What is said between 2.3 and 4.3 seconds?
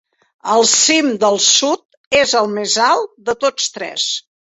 el més alt de tots tres.